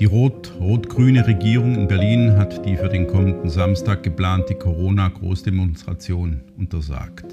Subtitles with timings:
[0.00, 7.26] Die rot-rot-grüne Regierung in Berlin hat die für den kommenden Samstag geplante Corona-Großdemonstration untersagt.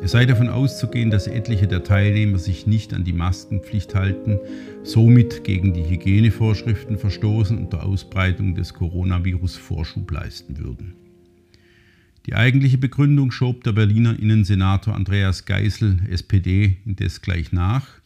[0.00, 4.38] Es sei davon auszugehen, dass etliche der Teilnehmer sich nicht an die Maskenpflicht halten,
[4.84, 10.94] somit gegen die Hygienevorschriften verstoßen und der Ausbreitung des Coronavirus Vorschub leisten würden.
[12.26, 18.00] Die eigentliche Begründung schob der Berliner Innensenator Andreas Geisel, SPD, indes gleich nach.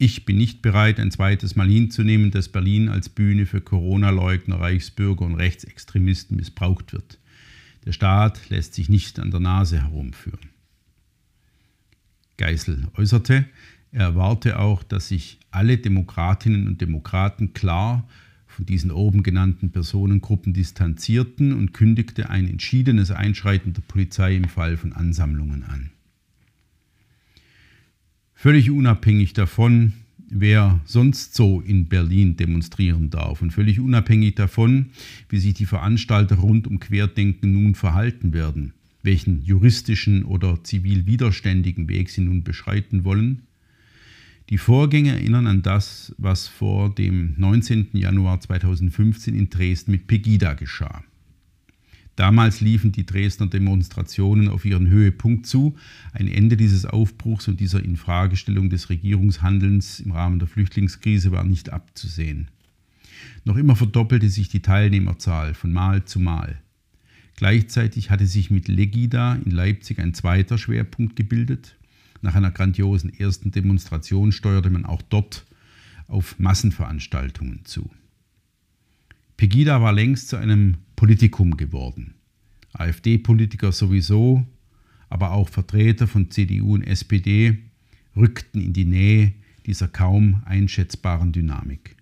[0.00, 5.24] Ich bin nicht bereit, ein zweites Mal hinzunehmen, dass Berlin als Bühne für Corona-Leugner, Reichsbürger
[5.24, 7.18] und Rechtsextremisten missbraucht wird.
[7.84, 10.50] Der Staat lässt sich nicht an der Nase herumführen.
[12.36, 13.46] Geisel äußerte,
[13.90, 18.08] er erwarte auch, dass sich alle Demokratinnen und Demokraten klar
[18.46, 24.76] von diesen oben genannten Personengruppen distanzierten und kündigte ein entschiedenes Einschreiten der Polizei im Fall
[24.76, 25.90] von Ansammlungen an.
[28.40, 29.94] Völlig unabhängig davon,
[30.30, 34.90] wer sonst so in Berlin demonstrieren darf und völlig unabhängig davon,
[35.28, 41.88] wie sich die Veranstalter rund um Querdenken nun verhalten werden, welchen juristischen oder zivil widerständigen
[41.88, 43.42] Weg sie nun beschreiten wollen.
[44.50, 47.88] Die Vorgänge erinnern an das, was vor dem 19.
[47.94, 51.02] Januar 2015 in Dresden mit Pegida geschah.
[52.18, 55.76] Damals liefen die Dresdner Demonstrationen auf ihren Höhepunkt zu.
[56.12, 61.70] Ein Ende dieses Aufbruchs und dieser Infragestellung des Regierungshandelns im Rahmen der Flüchtlingskrise war nicht
[61.70, 62.48] abzusehen.
[63.44, 66.58] Noch immer verdoppelte sich die Teilnehmerzahl von Mal zu Mal.
[67.36, 71.76] Gleichzeitig hatte sich mit Legida in Leipzig ein zweiter Schwerpunkt gebildet.
[72.20, 75.46] Nach einer grandiosen ersten Demonstration steuerte man auch dort
[76.08, 77.88] auf Massenveranstaltungen zu.
[79.36, 82.14] Pegida war längst zu einem Politikum geworden.
[82.72, 84.44] AfD-Politiker sowieso,
[85.08, 87.56] aber auch Vertreter von CDU und SPD
[88.16, 89.32] rückten in die Nähe
[89.64, 91.94] dieser kaum einschätzbaren Dynamik.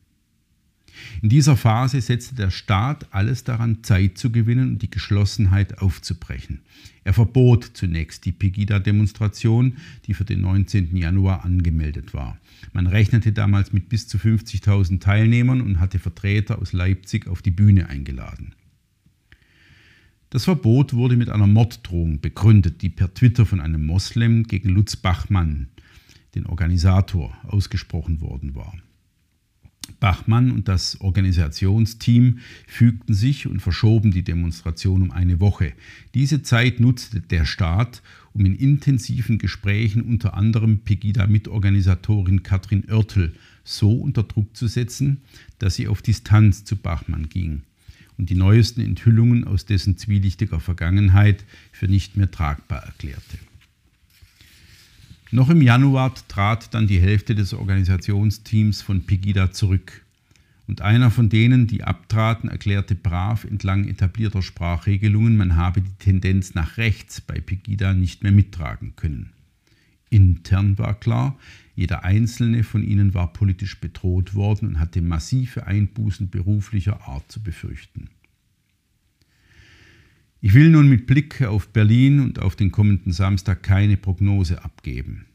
[1.20, 6.60] In dieser Phase setzte der Staat alles daran, Zeit zu gewinnen und die Geschlossenheit aufzubrechen.
[7.04, 9.76] Er verbot zunächst die Pegida-Demonstration,
[10.06, 10.96] die für den 19.
[10.96, 12.38] Januar angemeldet war.
[12.72, 17.50] Man rechnete damals mit bis zu 50.000 Teilnehmern und hatte Vertreter aus Leipzig auf die
[17.50, 18.54] Bühne eingeladen.
[20.36, 24.94] Das Verbot wurde mit einer Morddrohung begründet, die per Twitter von einem Moslem gegen Lutz
[24.94, 25.68] Bachmann,
[26.34, 28.74] den Organisator, ausgesprochen worden war.
[29.98, 35.72] Bachmann und das Organisationsteam fügten sich und verschoben die Demonstration um eine Woche.
[36.12, 38.02] Diese Zeit nutzte der Staat,
[38.34, 43.32] um in intensiven Gesprächen unter anderem Pegida-Mitorganisatorin Katrin Oertel
[43.64, 45.22] so unter Druck zu setzen,
[45.60, 47.62] dass sie auf Distanz zu Bachmann ging
[48.18, 53.38] und die neuesten Enthüllungen aus dessen zwielichtiger Vergangenheit für nicht mehr tragbar erklärte.
[55.32, 60.02] Noch im Januar trat dann die Hälfte des Organisationsteams von Pegida zurück.
[60.68, 66.54] Und einer von denen, die abtraten, erklärte brav entlang etablierter Sprachregelungen, man habe die Tendenz
[66.54, 69.30] nach rechts bei Pegida nicht mehr mittragen können.
[70.10, 71.38] Intern war klar,
[71.74, 77.42] jeder einzelne von ihnen war politisch bedroht worden und hatte massive Einbußen beruflicher Art zu
[77.42, 78.08] befürchten.
[80.40, 85.26] Ich will nun mit Blick auf Berlin und auf den kommenden Samstag keine Prognose abgeben.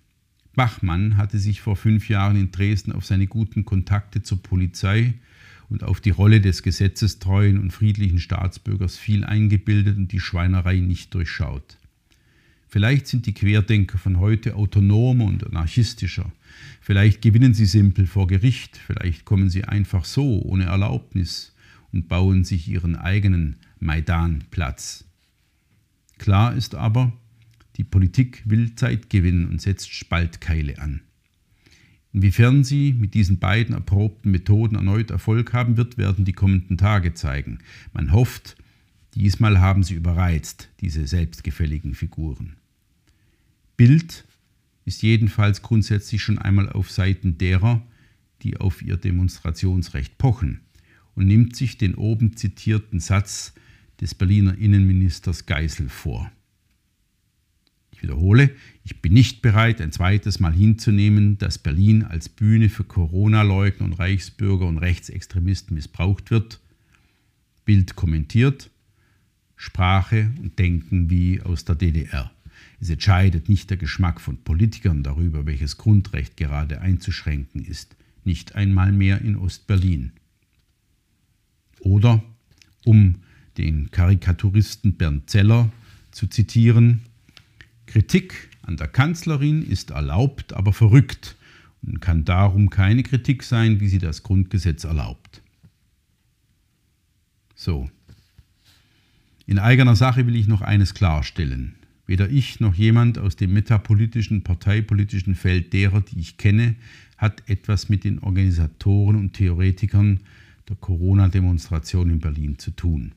[0.55, 5.13] Bachmann hatte sich vor fünf Jahren in Dresden auf seine guten Kontakte zur Polizei
[5.69, 11.13] und auf die Rolle des gesetzestreuen und friedlichen Staatsbürgers viel eingebildet und die Schweinerei nicht
[11.13, 11.77] durchschaut.
[12.71, 16.31] Vielleicht sind die Querdenker von heute autonomer und anarchistischer.
[16.79, 18.77] Vielleicht gewinnen sie simpel vor Gericht.
[18.77, 21.53] Vielleicht kommen sie einfach so, ohne Erlaubnis,
[21.91, 25.03] und bauen sich ihren eigenen Maidanplatz.
[26.17, 27.11] Klar ist aber,
[27.75, 31.01] die Politik will Zeit gewinnen und setzt Spaltkeile an.
[32.13, 37.13] Inwiefern sie mit diesen beiden erprobten Methoden erneut Erfolg haben wird, werden die kommenden Tage
[37.15, 37.59] zeigen.
[37.91, 38.55] Man hofft,
[39.13, 42.55] diesmal haben sie überreizt, diese selbstgefälligen Figuren.
[43.81, 44.25] Bild
[44.85, 47.81] ist jedenfalls grundsätzlich schon einmal auf Seiten derer,
[48.43, 50.59] die auf ihr Demonstrationsrecht pochen
[51.15, 53.55] und nimmt sich den oben zitierten Satz
[53.99, 56.31] des Berliner Innenministers Geisel vor.
[57.89, 58.51] Ich wiederhole,
[58.83, 63.93] ich bin nicht bereit, ein zweites Mal hinzunehmen, dass Berlin als Bühne für Corona-Leugner und
[63.93, 66.61] Reichsbürger und Rechtsextremisten missbraucht wird.
[67.65, 68.69] Bild kommentiert,
[69.55, 72.31] Sprache und Denken wie aus der DDR.
[72.81, 78.91] Es entscheidet nicht der Geschmack von Politikern darüber, welches Grundrecht gerade einzuschränken ist, nicht einmal
[78.91, 80.13] mehr in Ostberlin.
[81.79, 82.23] Oder,
[82.83, 83.17] um
[83.59, 85.71] den Karikaturisten Bernd Zeller
[86.09, 87.01] zu zitieren,
[87.85, 91.35] Kritik an der Kanzlerin ist erlaubt, aber verrückt
[91.83, 95.43] und kann darum keine Kritik sein, wie sie das Grundgesetz erlaubt.
[97.53, 97.91] So.
[99.45, 101.75] In eigener Sache will ich noch eines klarstellen.
[102.11, 106.75] Weder ich noch jemand aus dem metapolitischen, parteipolitischen Feld derer, die ich kenne,
[107.15, 110.19] hat etwas mit den Organisatoren und Theoretikern
[110.67, 113.13] der Corona-Demonstration in Berlin zu tun.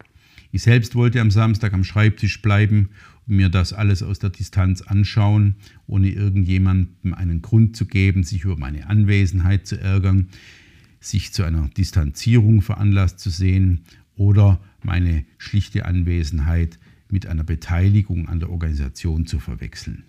[0.52, 2.90] Ich selbst wollte am Samstag am Schreibtisch bleiben
[3.26, 5.56] und mir das alles aus der Distanz anschauen,
[5.88, 10.28] ohne irgendjemandem einen Grund zu geben, sich über meine Anwesenheit zu ärgern,
[11.00, 13.80] sich zu einer Distanzierung veranlasst zu sehen
[14.14, 20.04] oder meine schlichte Anwesenheit mit einer Beteiligung an der Organisation zu verwechseln.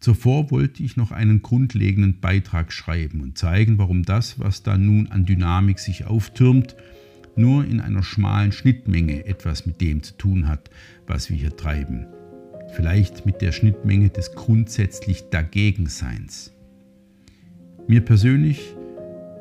[0.00, 5.08] Zuvor wollte ich noch einen grundlegenden Beitrag schreiben und zeigen, warum das, was da nun
[5.08, 6.74] an Dynamik sich auftürmt,
[7.36, 10.70] nur in einer schmalen Schnittmenge etwas mit dem zu tun hat,
[11.06, 12.06] was wir hier treiben.
[12.72, 16.52] Vielleicht mit der Schnittmenge des grundsätzlich Dagegenseins.
[17.86, 18.74] Mir persönlich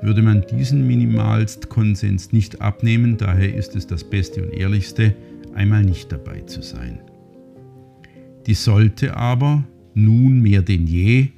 [0.02, 5.16] würde man diesen Minimalstkonsens nicht abnehmen, daher ist es das Beste und Ehrlichste,
[5.54, 7.00] einmal nicht dabei zu sein.
[8.46, 9.64] Die sollte aber,
[9.94, 11.30] nun mehr denn je,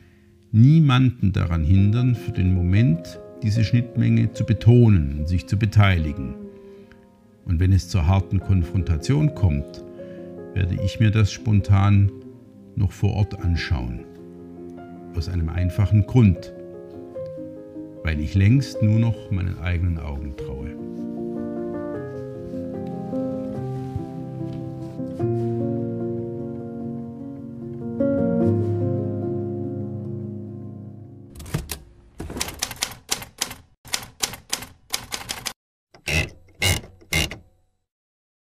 [0.51, 6.35] niemanden daran hindern, für den Moment diese Schnittmenge zu betonen und sich zu beteiligen.
[7.45, 9.83] Und wenn es zur harten Konfrontation kommt,
[10.53, 12.11] werde ich mir das spontan
[12.75, 14.05] noch vor Ort anschauen.
[15.15, 16.53] Aus einem einfachen Grund,
[18.03, 20.69] weil ich längst nur noch meinen eigenen Augen traue.